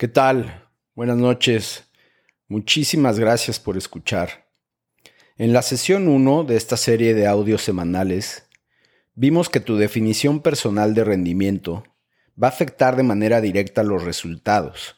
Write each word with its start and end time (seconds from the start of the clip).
¿Qué 0.00 0.08
tal? 0.08 0.66
Buenas 0.94 1.18
noches. 1.18 1.84
Muchísimas 2.48 3.18
gracias 3.18 3.60
por 3.60 3.76
escuchar. 3.76 4.48
En 5.36 5.52
la 5.52 5.60
sesión 5.60 6.08
1 6.08 6.44
de 6.44 6.56
esta 6.56 6.78
serie 6.78 7.12
de 7.12 7.26
audios 7.26 7.60
semanales, 7.60 8.48
vimos 9.14 9.50
que 9.50 9.60
tu 9.60 9.76
definición 9.76 10.40
personal 10.40 10.94
de 10.94 11.04
rendimiento 11.04 11.84
va 12.42 12.46
a 12.46 12.50
afectar 12.50 12.96
de 12.96 13.02
manera 13.02 13.42
directa 13.42 13.82
los 13.82 14.02
resultados 14.02 14.96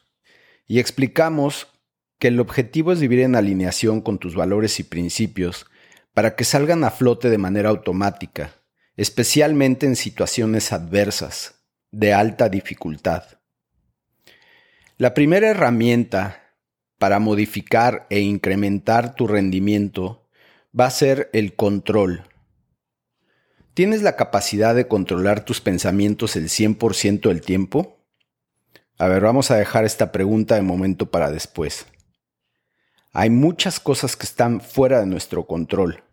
y 0.67 0.79
explicamos 0.79 1.67
que 2.17 2.29
el 2.29 2.39
objetivo 2.39 2.93
es 2.93 3.01
vivir 3.01 3.19
en 3.19 3.35
alineación 3.35 3.99
con 3.99 4.19
tus 4.19 4.35
valores 4.35 4.79
y 4.79 4.83
principios 4.83 5.65
para 6.13 6.37
que 6.37 6.45
salgan 6.45 6.85
a 6.85 6.91
flote 6.91 7.29
de 7.29 7.37
manera 7.37 7.67
automática, 7.67 8.53
especialmente 8.95 9.85
en 9.85 9.97
situaciones 9.97 10.71
adversas, 10.71 11.55
de 11.91 12.13
alta 12.13 12.47
dificultad. 12.47 13.42
La 15.03 15.13
primera 15.13 15.49
herramienta 15.49 16.55
para 16.97 17.19
modificar 17.19 18.07
e 18.09 18.21
incrementar 18.21 19.15
tu 19.15 19.27
rendimiento 19.27 20.29
va 20.79 20.85
a 20.85 20.91
ser 20.91 21.29
el 21.33 21.55
control. 21.55 22.23
¿Tienes 23.73 24.01
la 24.01 24.15
capacidad 24.15 24.73
de 24.73 24.87
controlar 24.87 25.43
tus 25.43 25.59
pensamientos 25.59 26.37
el 26.37 26.47
100% 26.47 27.27
del 27.27 27.41
tiempo? 27.41 27.97
A 28.97 29.09
ver, 29.09 29.23
vamos 29.23 29.51
a 29.51 29.57
dejar 29.57 29.83
esta 29.83 30.13
pregunta 30.13 30.55
de 30.55 30.61
momento 30.61 31.11
para 31.11 31.31
después. 31.31 31.85
Hay 33.11 33.29
muchas 33.29 33.81
cosas 33.81 34.15
que 34.15 34.25
están 34.25 34.61
fuera 34.61 35.01
de 35.01 35.05
nuestro 35.05 35.47
control. 35.47 36.05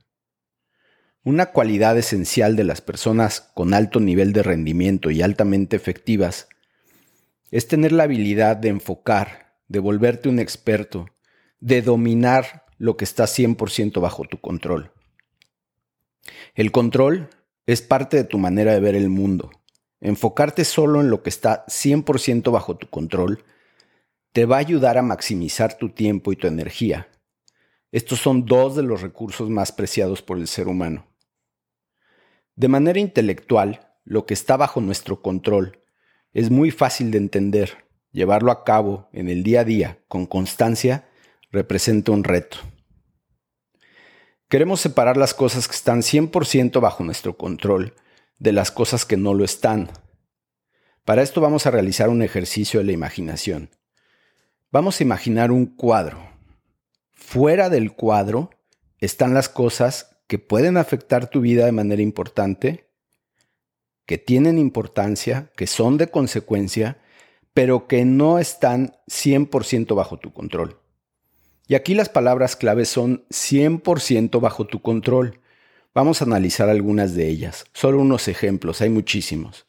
Una 1.23 1.53
cualidad 1.53 1.97
esencial 1.97 2.57
de 2.57 2.65
las 2.65 2.81
personas 2.81 3.41
con 3.55 3.73
alto 3.73 4.01
nivel 4.01 4.33
de 4.33 4.43
rendimiento 4.43 5.13
y 5.13 5.23
altamente 5.23 5.77
efectivas 5.77 6.49
es 7.51 7.69
tener 7.69 7.93
la 7.93 8.05
habilidad 8.05 8.57
de 8.57 8.69
enfocar, 8.69 9.57
de 9.69 9.79
volverte 9.79 10.29
un 10.29 10.39
experto, 10.39 11.07
de 11.61 11.83
dominar 11.83 12.67
lo 12.79 12.97
que 12.97 13.05
está 13.05 13.25
100% 13.25 14.01
bajo 14.01 14.25
tu 14.25 14.41
control. 14.41 14.93
El 16.55 16.73
control 16.73 17.29
es 17.67 17.83
parte 17.83 18.17
de 18.17 18.25
tu 18.25 18.39
manera 18.39 18.73
de 18.73 18.81
ver 18.81 18.95
el 18.95 19.11
mundo. 19.11 19.51
Enfocarte 20.01 20.65
solo 20.65 21.01
en 21.01 21.11
lo 21.11 21.23
que 21.23 21.31
está 21.31 21.67
100% 21.67 22.51
bajo 22.51 22.77
tu 22.77 22.89
control 22.89 23.45
te 24.33 24.47
va 24.47 24.57
a 24.57 24.61
ayudar 24.61 24.97
a 24.97 25.03
maximizar 25.03 25.77
tu 25.77 25.91
tiempo 25.91 26.33
y 26.33 26.37
tu 26.37 26.47
energía. 26.47 27.09
Estos 27.93 28.21
son 28.21 28.47
dos 28.47 28.77
de 28.77 28.83
los 28.83 29.03
recursos 29.03 29.51
más 29.51 29.73
preciados 29.73 30.23
por 30.23 30.39
el 30.39 30.47
ser 30.47 30.69
humano. 30.69 31.07
De 32.55 32.69
manera 32.69 33.01
intelectual, 33.01 33.89
lo 34.05 34.27
que 34.27 34.35
está 34.35 34.57
bajo 34.57 34.81
nuestro 34.81 35.21
control 35.21 35.80
es 36.33 36.51
muy 36.51 36.71
fácil 36.71 37.11
de 37.11 37.19
entender. 37.19 37.85
Llevarlo 38.13 38.51
a 38.51 38.65
cabo 38.65 39.09
en 39.13 39.29
el 39.29 39.43
día 39.43 39.61
a 39.61 39.65
día 39.65 39.99
con 40.09 40.27
constancia 40.27 41.09
representa 41.51 42.13
un 42.13 42.25
reto. 42.25 42.59
Queremos 44.49 44.81
separar 44.81 45.17
las 45.17 45.33
cosas 45.33 45.69
que 45.69 45.77
están 45.77 46.01
100% 46.01 46.81
bajo 46.81 47.05
nuestro 47.05 47.37
control 47.37 47.95
de 48.39 48.53
las 48.53 48.73
cosas 48.73 49.05
que 49.05 49.17
no 49.17 49.33
lo 49.33 49.45
están. 49.45 49.91
Para 51.05 51.23
esto 51.23 51.41
vamos 51.41 51.67
a 51.67 51.71
realizar 51.71 52.09
un 52.09 52.23
ejercicio 52.23 52.81
de 52.81 52.87
la 52.87 52.93
imaginación. 52.93 53.71
Vamos 54.73 54.99
a 54.99 55.05
imaginar 55.05 55.53
un 55.53 55.67
cuadro. 55.67 56.19
Fuera 57.13 57.69
del 57.69 57.93
cuadro 57.93 58.51
están 58.99 59.35
las 59.35 59.49
cosas 59.49 60.21
que 60.27 60.39
pueden 60.39 60.77
afectar 60.77 61.29
tu 61.31 61.41
vida 61.41 61.65
de 61.65 61.73
manera 61.73 62.03
importante 62.03 62.90
que 64.11 64.19
tienen 64.19 64.59
importancia, 64.59 65.53
que 65.57 65.69
son 65.69 65.97
de 65.97 66.09
consecuencia, 66.09 66.99
pero 67.55 67.87
que 67.87 68.05
no 68.05 68.41
están 68.41 68.97
100% 69.07 69.95
bajo 69.95 70.19
tu 70.19 70.33
control. 70.33 70.81
Y 71.69 71.77
aquí 71.77 71.95
las 71.95 72.09
palabras 72.09 72.57
claves 72.57 72.89
son 72.89 73.25
100% 73.29 74.41
bajo 74.41 74.67
tu 74.67 74.83
control. 74.83 75.39
Vamos 75.95 76.21
a 76.21 76.25
analizar 76.25 76.69
algunas 76.69 77.15
de 77.15 77.29
ellas, 77.29 77.67
solo 77.73 78.01
unos 78.01 78.27
ejemplos, 78.27 78.81
hay 78.81 78.91
muchísimos. 78.91 79.65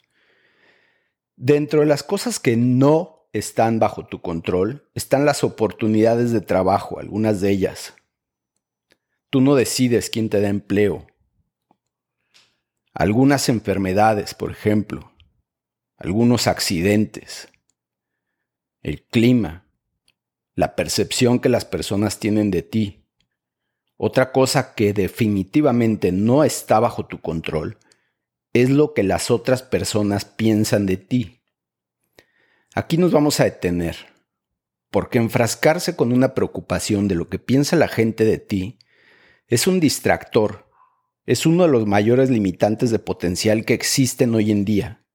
Dentro 1.35 1.81
de 1.81 1.85
las 1.85 2.01
cosas 2.01 2.39
que 2.39 2.57
no 2.57 3.27
están 3.33 3.77
bajo 3.77 4.07
tu 4.07 4.21
control 4.21 4.89
están 4.95 5.23
las 5.23 5.43
oportunidades 5.43 6.31
de 6.31 6.41
trabajo, 6.41 6.97
algunas 6.97 7.41
de 7.41 7.51
ellas. 7.51 7.93
Tú 9.29 9.39
no 9.39 9.53
decides 9.53 10.09
quién 10.09 10.29
te 10.29 10.41
da 10.41 10.49
empleo, 10.49 11.05
algunas 12.93 13.49
enfermedades, 13.49 14.33
por 14.33 14.51
ejemplo, 14.51 15.13
algunos 15.97 16.47
accidentes, 16.47 17.49
el 18.81 19.03
clima, 19.03 19.65
la 20.55 20.75
percepción 20.75 21.39
que 21.39 21.49
las 21.49 21.65
personas 21.65 22.19
tienen 22.19 22.51
de 22.51 22.63
ti. 22.63 23.05
Otra 23.97 24.31
cosa 24.31 24.73
que 24.73 24.93
definitivamente 24.93 26.11
no 26.11 26.43
está 26.43 26.79
bajo 26.79 27.05
tu 27.05 27.21
control 27.21 27.77
es 28.53 28.69
lo 28.69 28.93
que 28.93 29.03
las 29.03 29.31
otras 29.31 29.63
personas 29.63 30.25
piensan 30.25 30.85
de 30.85 30.97
ti. 30.97 31.41
Aquí 32.73 32.97
nos 32.97 33.11
vamos 33.11 33.39
a 33.39 33.45
detener, 33.45 33.95
porque 34.89 35.19
enfrascarse 35.19 35.95
con 35.95 36.11
una 36.11 36.33
preocupación 36.33 37.07
de 37.07 37.15
lo 37.15 37.29
que 37.29 37.39
piensa 37.39 37.75
la 37.75 37.87
gente 37.87 38.25
de 38.25 38.39
ti 38.39 38.79
es 39.47 39.67
un 39.67 39.79
distractor 39.79 40.70
es 41.25 41.45
uno 41.45 41.63
de 41.63 41.69
los 41.69 41.85
mayores 41.85 42.29
limitantes 42.29 42.89
de 42.91 42.99
potencial 42.99 43.65
que 43.65 43.73
existen 43.73 44.33
hoy 44.33 44.51
en 44.51 44.65
día. 44.65 45.05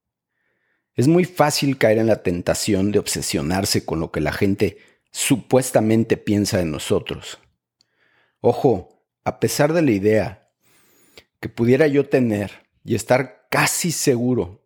Es 0.95 1.07
muy 1.07 1.25
fácil 1.25 1.77
caer 1.77 1.97
en 1.97 2.07
la 2.07 2.23
tentación 2.23 2.91
de 2.91 2.99
obsesionarse 2.99 3.85
con 3.85 3.99
lo 3.99 4.11
que 4.11 4.21
la 4.21 4.31
gente 4.31 4.77
supuestamente 5.11 6.17
piensa 6.17 6.57
de 6.57 6.65
nosotros. 6.65 7.39
Ojo, 8.39 9.05
a 9.23 9.39
pesar 9.39 9.73
de 9.73 9.81
la 9.81 9.91
idea 9.91 10.49
que 11.39 11.49
pudiera 11.49 11.87
yo 11.87 12.07
tener 12.07 12.51
y 12.83 12.95
estar 12.95 13.47
casi 13.51 13.91
seguro, 13.91 14.65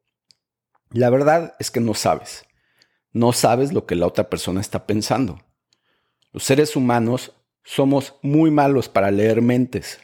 la 0.90 1.09
verdad 1.09 1.56
es 1.59 1.72
que 1.72 1.80
no 1.80 1.94
sabes. 1.94 2.46
No 3.12 3.34
sabes 3.34 3.74
lo 3.74 3.85
que 3.85 3.96
la 3.96 4.07
otra 4.07 4.30
persona 4.30 4.62
está 4.62 4.85
pensando. 4.85 5.44
Los 6.31 6.44
seres 6.44 6.75
humanos 6.75 7.34
somos 7.63 8.16
muy 8.22 8.51
malos 8.51 8.88
para 8.88 9.12
leer 9.12 9.41
mentes 9.41 10.00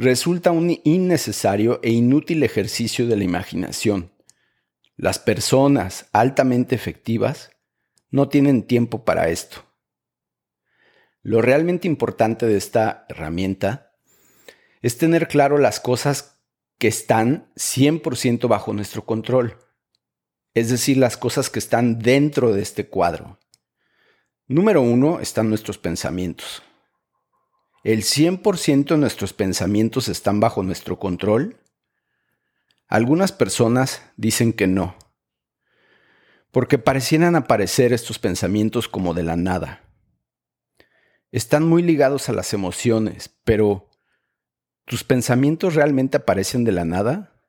resulta 0.00 0.50
un 0.50 0.80
innecesario 0.84 1.78
e 1.82 1.90
inútil 1.90 2.42
ejercicio 2.42 3.06
de 3.06 3.16
la 3.16 3.24
imaginación. 3.24 4.10
Las 4.96 5.18
personas 5.18 6.08
altamente 6.12 6.74
efectivas 6.74 7.50
no 8.10 8.30
tienen 8.30 8.62
tiempo 8.62 9.04
para 9.04 9.28
esto. 9.28 9.62
Lo 11.20 11.42
realmente 11.42 11.86
importante 11.86 12.46
de 12.46 12.56
esta 12.56 13.04
herramienta 13.10 13.92
es 14.80 14.96
tener 14.96 15.28
claro 15.28 15.58
las 15.58 15.80
cosas 15.80 16.40
que 16.78 16.88
están 16.88 17.52
100% 17.56 18.48
bajo 18.48 18.72
nuestro 18.72 19.04
control, 19.04 19.58
es 20.54 20.70
decir, 20.70 20.96
las 20.96 21.18
cosas 21.18 21.50
que 21.50 21.58
están 21.58 21.98
dentro 21.98 22.54
de 22.54 22.62
este 22.62 22.88
cuadro. 22.88 23.38
Número 24.48 24.80
uno 24.80 25.20
están 25.20 25.50
nuestros 25.50 25.76
pensamientos. 25.76 26.62
¿El 27.82 28.02
100% 28.02 28.88
de 28.88 28.98
nuestros 28.98 29.32
pensamientos 29.32 30.08
están 30.08 30.38
bajo 30.38 30.62
nuestro 30.62 30.98
control? 30.98 31.56
Algunas 32.88 33.32
personas 33.32 34.02
dicen 34.18 34.52
que 34.52 34.66
no, 34.66 34.96
porque 36.50 36.76
parecieran 36.76 37.36
aparecer 37.36 37.94
estos 37.94 38.18
pensamientos 38.18 38.86
como 38.86 39.14
de 39.14 39.22
la 39.22 39.36
nada. 39.36 39.80
Están 41.32 41.66
muy 41.66 41.82
ligados 41.82 42.28
a 42.28 42.32
las 42.32 42.52
emociones, 42.52 43.30
pero 43.44 43.88
¿tus 44.84 45.02
pensamientos 45.02 45.74
realmente 45.74 46.18
aparecen 46.18 46.64
de 46.64 46.72
la 46.72 46.84
nada? 46.84 47.42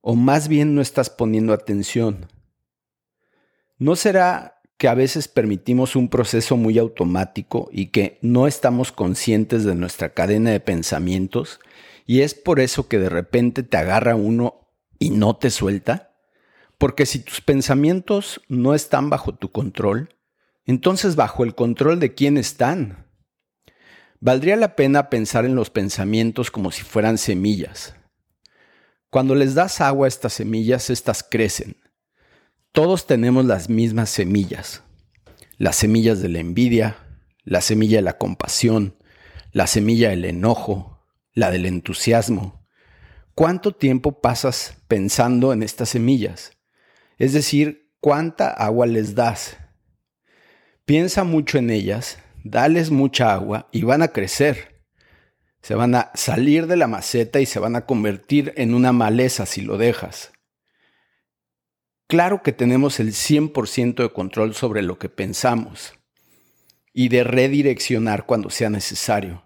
¿O 0.00 0.16
más 0.16 0.48
bien 0.48 0.74
no 0.74 0.80
estás 0.80 1.10
poniendo 1.10 1.52
atención? 1.52 2.26
¿No 3.78 3.94
será 3.94 4.53
que 4.84 4.88
a 4.88 4.94
veces 4.94 5.28
permitimos 5.28 5.96
un 5.96 6.10
proceso 6.10 6.58
muy 6.58 6.78
automático 6.78 7.70
y 7.72 7.86
que 7.86 8.18
no 8.20 8.46
estamos 8.46 8.92
conscientes 8.92 9.64
de 9.64 9.74
nuestra 9.74 10.12
cadena 10.12 10.50
de 10.50 10.60
pensamientos 10.60 11.58
y 12.04 12.20
es 12.20 12.34
por 12.34 12.60
eso 12.60 12.86
que 12.86 12.98
de 12.98 13.08
repente 13.08 13.62
te 13.62 13.78
agarra 13.78 14.14
uno 14.14 14.68
y 14.98 15.08
no 15.08 15.36
te 15.36 15.48
suelta? 15.48 16.12
Porque 16.76 17.06
si 17.06 17.20
tus 17.20 17.40
pensamientos 17.40 18.42
no 18.48 18.74
están 18.74 19.08
bajo 19.08 19.34
tu 19.34 19.50
control, 19.50 20.14
entonces 20.66 21.16
bajo 21.16 21.44
el 21.44 21.54
control 21.54 21.98
de 21.98 22.12
quién 22.12 22.36
están. 22.36 23.06
Valdría 24.20 24.56
la 24.56 24.76
pena 24.76 25.08
pensar 25.08 25.46
en 25.46 25.54
los 25.54 25.70
pensamientos 25.70 26.50
como 26.50 26.70
si 26.70 26.82
fueran 26.82 27.16
semillas. 27.16 27.94
Cuando 29.08 29.34
les 29.34 29.54
das 29.54 29.80
agua 29.80 30.06
a 30.06 30.08
estas 30.08 30.34
semillas, 30.34 30.90
estas 30.90 31.22
crecen 31.22 31.78
todos 32.74 33.06
tenemos 33.06 33.44
las 33.44 33.70
mismas 33.70 34.10
semillas. 34.10 34.82
Las 35.58 35.76
semillas 35.76 36.20
de 36.20 36.28
la 36.28 36.40
envidia, 36.40 36.96
la 37.44 37.60
semilla 37.60 37.98
de 37.98 38.02
la 38.02 38.18
compasión, 38.18 38.96
la 39.52 39.68
semilla 39.68 40.10
del 40.10 40.24
enojo, 40.24 41.06
la 41.34 41.52
del 41.52 41.66
entusiasmo. 41.66 42.66
¿Cuánto 43.36 43.76
tiempo 43.76 44.20
pasas 44.20 44.76
pensando 44.88 45.52
en 45.52 45.62
estas 45.62 45.90
semillas? 45.90 46.58
Es 47.16 47.32
decir, 47.32 47.92
¿cuánta 48.00 48.50
agua 48.50 48.86
les 48.86 49.14
das? 49.14 49.56
Piensa 50.84 51.22
mucho 51.22 51.58
en 51.58 51.70
ellas, 51.70 52.18
dales 52.42 52.90
mucha 52.90 53.32
agua 53.32 53.68
y 53.70 53.84
van 53.84 54.02
a 54.02 54.08
crecer. 54.08 54.82
Se 55.62 55.76
van 55.76 55.94
a 55.94 56.10
salir 56.14 56.66
de 56.66 56.76
la 56.76 56.88
maceta 56.88 57.38
y 57.38 57.46
se 57.46 57.60
van 57.60 57.76
a 57.76 57.86
convertir 57.86 58.52
en 58.56 58.74
una 58.74 58.90
maleza 58.90 59.46
si 59.46 59.60
lo 59.60 59.78
dejas. 59.78 60.33
Claro 62.06 62.42
que 62.42 62.52
tenemos 62.52 63.00
el 63.00 63.12
100% 63.12 64.02
de 64.02 64.12
control 64.12 64.54
sobre 64.54 64.82
lo 64.82 64.98
que 64.98 65.08
pensamos 65.08 65.94
y 66.92 67.08
de 67.08 67.24
redireccionar 67.24 68.26
cuando 68.26 68.50
sea 68.50 68.70
necesario. 68.70 69.42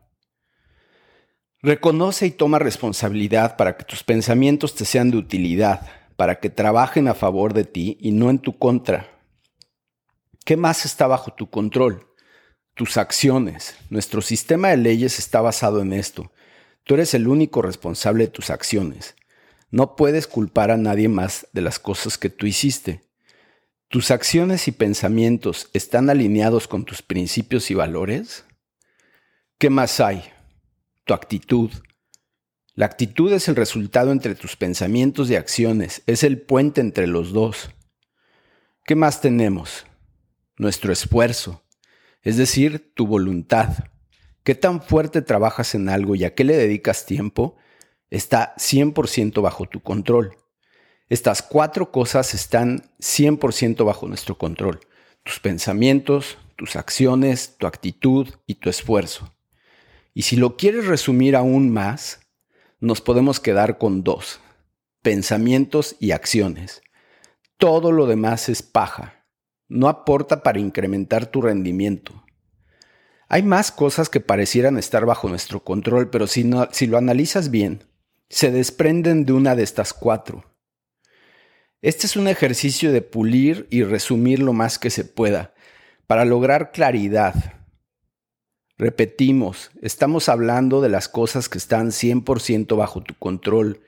Reconoce 1.63 2.27
y 2.27 2.31
toma 2.31 2.59
responsabilidad 2.59 3.57
para 3.57 3.77
que 3.77 3.85
tus 3.85 4.05
pensamientos 4.05 4.75
te 4.75 4.85
sean 4.85 5.11
de 5.11 5.17
utilidad, 5.17 5.89
para 6.17 6.41
que 6.41 6.51
trabajen 6.51 7.09
a 7.09 7.15
favor 7.15 7.53
de 7.53 7.65
ti 7.65 7.97
y 8.01 8.13
no 8.13 8.31
en 8.31 8.39
tu 8.39 8.59
contra. 8.59 9.09
¿Qué 10.45 10.57
más 10.57 10.85
está 10.85 11.07
bajo 11.07 11.33
tu 11.33 11.51
control? 11.51 12.07
Tus 12.75 12.97
acciones. 12.97 13.77
Nuestro 13.91 14.21
sistema 14.21 14.69
de 14.69 14.77
leyes 14.77 15.19
está 15.19 15.41
basado 15.41 15.81
en 15.81 15.93
esto. 15.93 16.33
Tú 16.85 16.95
eres 16.95 17.13
el 17.15 17.29
único 17.29 17.61
responsable 17.61 18.25
de 18.25 18.31
tus 18.31 18.51
acciones. 18.51 19.17
No 19.70 19.97
puedes 19.97 20.26
culpar 20.26 20.70
a 20.70 20.76
nadie 20.76 21.09
más 21.09 21.47
de 21.53 21.62
las 21.62 21.79
cosas 21.79 22.19
que 22.19 22.31
tú 22.31 22.47
hiciste. 22.47 23.03
¿Tus 23.88 24.11
acciones 24.11 24.69
y 24.69 24.73
pensamientos 24.73 25.70
están 25.73 26.11
alineados 26.11 26.69
con 26.69 26.85
tus 26.85 27.03
principios 27.03 27.70
y 27.70 27.75
valores? 27.75 28.44
¿Qué 29.59 29.70
más 29.70 30.00
hay? 30.00 30.25
Tu 31.05 31.15
actitud. 31.15 31.70
La 32.75 32.87
actitud 32.87 33.32
es 33.32 33.49
el 33.49 33.56
resultado 33.56 34.12
entre 34.12 34.35
tus 34.35 34.56
pensamientos 34.56 35.31
y 35.31 35.37
acciones, 35.37 36.03
es 36.06 36.23
el 36.23 36.41
puente 36.41 36.81
entre 36.81 37.06
los 37.06 37.32
dos. 37.32 37.71
¿Qué 38.85 38.94
más 38.94 39.21
tenemos? 39.21 39.85
nuestro 40.59 40.93
esfuerzo, 40.93 41.62
es 42.23 42.37
decir, 42.37 42.93
tu 42.94 43.06
voluntad. 43.06 43.85
¿Qué 44.43 44.55
tan 44.55 44.82
fuerte 44.82 45.23
trabajas 45.23 45.75
en 45.75 45.88
algo 45.88 46.14
y 46.14 46.25
a 46.25 46.35
qué 46.35 46.44
le 46.44 46.56
dedicas 46.56 47.06
tiempo? 47.06 47.56
Está 48.11 48.55
100% 48.57 49.43
bajo 49.43 49.67
tu 49.67 49.81
control. 49.81 50.37
Estas 51.09 51.43
cuatro 51.43 51.91
cosas 51.91 52.35
están 52.35 52.91
100% 53.01 53.85
bajo 53.85 54.07
nuestro 54.09 54.37
control. 54.39 54.81
Tus 55.23 55.41
pensamientos, 55.41 56.39
tus 56.57 56.77
acciones, 56.77 57.57
tu 57.59 57.67
actitud 57.67 58.29
y 58.47 58.57
tu 58.57 58.71
esfuerzo. 58.71 59.35
Y 60.15 60.23
si 60.23 60.37
lo 60.37 60.57
quieres 60.57 60.87
resumir 60.87 61.37
aún 61.37 61.71
más, 61.71 62.21
nos 62.81 63.01
podemos 63.01 63.41
quedar 63.41 63.79
con 63.79 64.05
dos, 64.05 64.41
pensamientos 65.03 65.97
y 66.01 66.13
acciones. 66.13 66.83
Todo 67.57 67.93
lo 67.93 68.07
demás 68.07 68.49
es 68.49 68.63
paja 68.63 69.19
no 69.69 69.89
aporta 69.89 70.43
para 70.43 70.59
incrementar 70.59 71.27
tu 71.27 71.43
rendimiento. 71.43 72.25
Hay 73.29 73.43
más 73.43 73.71
cosas 73.71 74.09
que 74.09 74.21
parecieran 74.21 74.79
estar 74.79 75.05
bajo 75.05 75.29
nuestro 75.29 75.63
control, 75.63 76.09
pero 76.09 76.27
si, 76.27 76.51
si 76.73 76.87
lo 76.87 76.97
analizas 76.97 77.51
bien, 77.51 77.85
se 78.29 78.51
desprenden 78.51 79.25
de 79.25 79.33
una 79.33 79.55
de 79.57 79.63
estas 79.63 79.93
cuatro. 79.93 80.45
Este 81.81 82.07
es 82.07 82.17
un 82.17 82.29
ejercicio 82.29 82.93
de 82.93 83.03
pulir 83.03 83.67
y 83.71 83.85
resumir 83.85 84.41
lo 84.41 84.53
más 84.53 84.79
que 84.79 84.91
se 84.91 85.05
pueda, 85.05 85.55
para 86.07 86.25
lograr 86.25 86.73
claridad. 86.73 87.35
Repetimos, 88.77 89.71
estamos 89.83 90.29
hablando 90.29 90.81
de 90.81 90.89
las 90.89 91.09
cosas 91.09 91.49
que 91.49 91.59
están 91.59 91.89
100% 91.89 92.77
bajo 92.77 93.03
tu 93.03 93.15
control. 93.15 93.81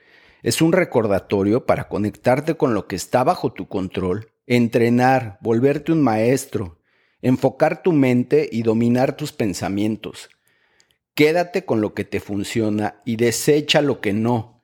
Es 0.43 0.61
un 0.61 0.73
recordatorio 0.73 1.65
para 1.65 1.87
conectarte 1.87 2.55
con 2.55 2.73
lo 2.73 2.87
que 2.87 2.95
está 2.95 3.23
bajo 3.23 3.53
tu 3.53 3.67
control 3.67 4.31
entrenar, 4.47 5.37
volverte 5.41 5.93
un 5.93 6.01
maestro, 6.01 6.79
enfocar 7.21 7.83
tu 7.83 7.93
mente 7.93 8.49
y 8.51 8.63
dominar 8.63 9.15
tus 9.15 9.31
pensamientos. 9.31 10.29
Quédate 11.21 11.65
con 11.65 11.81
lo 11.81 11.93
que 11.93 12.03
te 12.03 12.19
funciona 12.19 12.99
y 13.05 13.15
desecha 13.15 13.83
lo 13.83 14.01
que 14.01 14.11
no. 14.11 14.63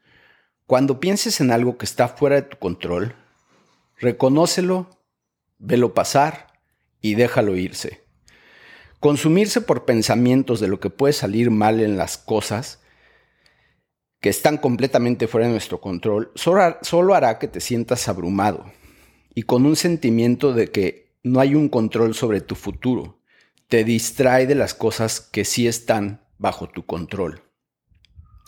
Cuando 0.65 0.99
pienses 0.99 1.39
en 1.39 1.51
algo 1.51 1.77
que 1.77 1.85
está 1.85 2.07
fuera 2.07 2.37
de 2.37 2.41
tu 2.41 2.57
control, 2.57 3.13
reconócelo, 3.99 4.89
velo 5.59 5.93
pasar 5.93 6.47
y 6.99 7.13
déjalo 7.13 7.55
irse. 7.55 8.01
Consumirse 8.99 9.61
por 9.61 9.85
pensamientos 9.85 10.59
de 10.59 10.67
lo 10.67 10.79
que 10.79 10.89
puede 10.89 11.13
salir 11.13 11.51
mal 11.51 11.79
en 11.79 11.95
las 11.95 12.17
cosas 12.17 12.81
que 14.19 14.29
están 14.29 14.57
completamente 14.57 15.27
fuera 15.27 15.45
de 15.45 15.53
nuestro 15.53 15.79
control 15.79 16.31
solo 16.33 17.13
hará 17.13 17.37
que 17.37 17.47
te 17.47 17.59
sientas 17.59 18.07
abrumado, 18.07 18.65
y 19.35 19.43
con 19.43 19.67
un 19.67 19.75
sentimiento 19.75 20.53
de 20.53 20.71
que 20.71 21.13
no 21.21 21.39
hay 21.39 21.53
un 21.53 21.69
control 21.69 22.15
sobre 22.15 22.41
tu 22.41 22.55
futuro. 22.55 23.19
Te 23.67 23.83
distrae 23.83 24.47
de 24.47 24.55
las 24.55 24.73
cosas 24.73 25.21
que 25.21 25.45
sí 25.45 25.67
están 25.67 26.25
bajo 26.37 26.69
tu 26.69 26.85
control. 26.85 27.41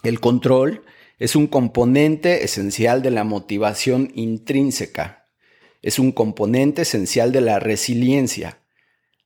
El 0.03 0.19
control 0.19 0.83
es 1.17 1.35
un 1.35 1.47
componente 1.47 2.45
esencial 2.45 3.01
de 3.01 3.11
la 3.11 3.23
motivación 3.23 4.11
intrínseca. 4.15 5.27
Es 5.81 5.99
un 5.99 6.11
componente 6.11 6.83
esencial 6.83 7.31
de 7.31 7.41
la 7.41 7.59
resiliencia. 7.59 8.59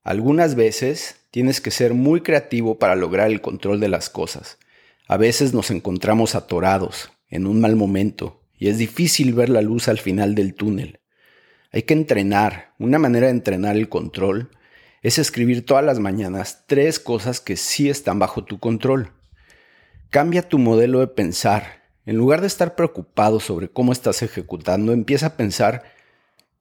Algunas 0.04 0.56
veces 0.56 1.18
tienes 1.32 1.62
que 1.62 1.72
ser 1.72 1.94
muy 1.94 2.22
creativo 2.22 2.80
para 2.80 2.96
lograr 2.96 3.30
el 3.30 3.42
control 3.42 3.80
de 3.80 3.90
las 3.90 4.10
cosas. 4.10 4.58
A 5.08 5.18
veces 5.18 5.54
nos 5.54 5.70
encontramos 5.72 6.36
atorados, 6.36 7.12
en 7.30 7.46
un 7.46 7.60
mal 7.60 7.76
momento, 7.76 8.42
y 8.58 8.70
es 8.70 8.78
difícil 8.78 9.34
ver 9.34 9.50
la 9.50 9.62
luz 9.62 9.88
al 9.88 10.00
final 10.00 10.36
del 10.36 10.54
túnel. 10.54 11.00
Hay 11.72 11.84
que 11.84 11.94
entrenar. 11.94 12.74
Una 12.78 13.00
manera 13.00 13.28
de 13.28 13.34
entrenar 13.34 13.76
el 13.76 13.90
control 13.90 14.52
es 15.04 15.20
escribir 15.20 15.66
todas 15.66 15.84
las 15.84 16.00
mañanas 16.00 16.64
tres 16.66 16.98
cosas 16.98 17.42
que 17.42 17.58
sí 17.58 17.90
están 17.90 18.20
bajo 18.20 18.46
tu 18.46 18.58
control. 18.60 19.12
Cambia 20.10 20.48
tu 20.48 20.58
modelo 20.58 21.02
de 21.02 21.08
pensar. 21.08 21.84
En 22.06 22.16
lugar 22.16 22.40
de 22.40 22.48
estar 22.48 22.76
preocupado 22.76 23.40
sobre 23.40 23.70
cómo 23.70 23.92
estás 23.92 24.22
ejecutando, 24.24 24.94
empieza 24.94 25.28
a 25.28 25.38
pensar 25.38 25.84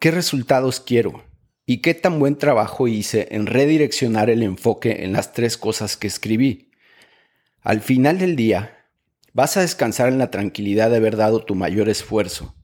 qué 0.00 0.10
resultados 0.10 0.80
quiero 0.80 1.24
y 1.66 1.78
qué 1.78 1.94
tan 1.94 2.18
buen 2.18 2.36
trabajo 2.36 2.88
hice 2.88 3.28
en 3.30 3.46
redireccionar 3.46 4.28
el 4.28 4.42
enfoque 4.42 5.04
en 5.04 5.12
las 5.12 5.32
tres 5.32 5.56
cosas 5.56 5.96
que 5.96 6.08
escribí. 6.08 6.70
Al 7.60 7.80
final 7.80 8.18
del 8.18 8.34
día, 8.34 8.88
vas 9.32 9.56
a 9.56 9.60
descansar 9.60 10.08
en 10.08 10.18
la 10.18 10.32
tranquilidad 10.32 10.90
de 10.90 10.96
haber 10.96 11.16
dado 11.16 11.44
tu 11.44 11.54
mayor 11.54 11.88
esfuerzo 11.88 12.56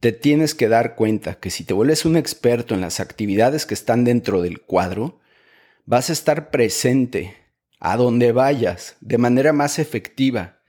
te 0.00 0.12
tienes 0.12 0.54
que 0.54 0.68
dar 0.68 0.94
cuenta 0.96 1.34
que 1.34 1.50
si 1.50 1.64
te 1.64 1.74
vuelves 1.74 2.06
un 2.06 2.16
experto 2.16 2.74
en 2.74 2.80
las 2.80 3.00
actividades 3.00 3.66
que 3.66 3.74
están 3.74 4.04
dentro 4.04 4.40
del 4.40 4.62
cuadro, 4.62 5.20
vas 5.84 6.08
a 6.08 6.14
estar 6.14 6.50
presente 6.50 7.36
a 7.78 7.96
donde 7.98 8.32
vayas 8.32 8.96
de 9.00 9.18
manera 9.18 9.52
más 9.52 9.78
efectiva 9.78 10.60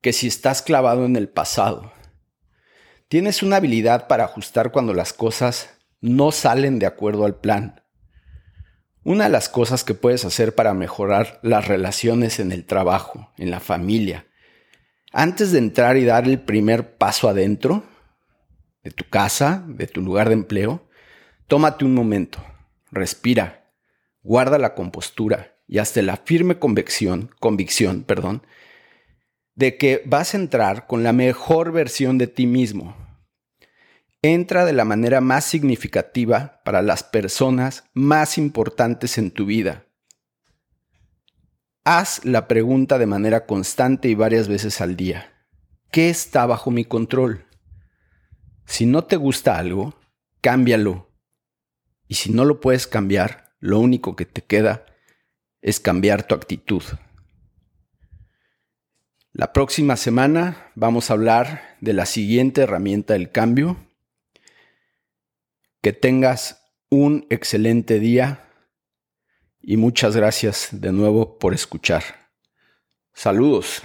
que 0.00 0.12
si 0.12 0.26
estás 0.26 0.60
clavado 0.60 1.04
en 1.04 1.14
el 1.14 1.28
pasado. 1.28 1.92
Tienes 3.08 3.44
una 3.44 3.56
habilidad 3.56 4.08
para 4.08 4.24
ajustar 4.24 4.72
cuando 4.72 4.92
las 4.92 5.12
cosas 5.12 5.70
no 6.00 6.32
salen 6.32 6.80
de 6.80 6.86
acuerdo 6.86 7.24
al 7.24 7.36
plan. 7.36 7.82
Una 9.04 9.24
de 9.24 9.30
las 9.30 9.48
cosas 9.48 9.84
que 9.84 9.94
puedes 9.94 10.24
hacer 10.24 10.54
para 10.54 10.74
mejorar 10.74 11.38
las 11.42 11.68
relaciones 11.68 12.40
en 12.40 12.50
el 12.50 12.64
trabajo, 12.64 13.32
en 13.36 13.50
la 13.50 13.60
familia, 13.60 14.26
antes 15.12 15.52
de 15.52 15.58
entrar 15.58 15.96
y 15.96 16.04
dar 16.04 16.24
el 16.24 16.40
primer 16.40 16.96
paso 16.96 17.28
adentro, 17.28 17.84
de 18.84 18.90
tu 18.90 19.08
casa, 19.08 19.64
de 19.66 19.86
tu 19.86 20.02
lugar 20.02 20.28
de 20.28 20.34
empleo, 20.34 20.86
tómate 21.48 21.84
un 21.84 21.94
momento, 21.94 22.44
respira, 22.92 23.72
guarda 24.22 24.58
la 24.58 24.74
compostura 24.74 25.56
y 25.66 25.78
hazte 25.78 26.02
la 26.02 26.18
firme 26.18 26.58
convicción, 26.58 27.30
convicción, 27.40 28.04
perdón, 28.04 28.46
de 29.54 29.78
que 29.78 30.02
vas 30.04 30.34
a 30.34 30.36
entrar 30.36 30.86
con 30.86 31.02
la 31.02 31.12
mejor 31.12 31.72
versión 31.72 32.18
de 32.18 32.26
ti 32.26 32.46
mismo. 32.46 32.96
Entra 34.20 34.64
de 34.64 34.72
la 34.72 34.84
manera 34.84 35.20
más 35.20 35.44
significativa 35.44 36.60
para 36.64 36.82
las 36.82 37.02
personas 37.02 37.84
más 37.92 38.38
importantes 38.38 39.18
en 39.18 39.30
tu 39.30 39.46
vida. 39.46 39.86
Haz 41.84 42.24
la 42.24 42.48
pregunta 42.48 42.98
de 42.98 43.06
manera 43.06 43.44
constante 43.44 44.08
y 44.08 44.14
varias 44.14 44.48
veces 44.48 44.80
al 44.80 44.96
día. 44.96 45.30
¿Qué 45.90 46.08
está 46.08 46.46
bajo 46.46 46.70
mi 46.70 46.86
control? 46.86 47.44
Si 48.66 48.86
no 48.86 49.04
te 49.04 49.16
gusta 49.16 49.58
algo, 49.58 49.94
cámbialo. 50.40 51.10
Y 52.08 52.14
si 52.14 52.32
no 52.32 52.44
lo 52.44 52.60
puedes 52.60 52.86
cambiar, 52.86 53.54
lo 53.60 53.78
único 53.78 54.16
que 54.16 54.26
te 54.26 54.42
queda 54.42 54.84
es 55.62 55.80
cambiar 55.80 56.26
tu 56.26 56.34
actitud. 56.34 56.82
La 59.32 59.52
próxima 59.52 59.96
semana 59.96 60.70
vamos 60.74 61.10
a 61.10 61.14
hablar 61.14 61.76
de 61.80 61.92
la 61.92 62.06
siguiente 62.06 62.62
herramienta 62.62 63.14
del 63.14 63.32
cambio. 63.32 63.76
Que 65.80 65.92
tengas 65.92 66.62
un 66.88 67.26
excelente 67.30 67.98
día 67.98 68.48
y 69.60 69.76
muchas 69.76 70.14
gracias 70.14 70.68
de 70.70 70.92
nuevo 70.92 71.38
por 71.38 71.54
escuchar. 71.54 72.02
Saludos. 73.12 73.82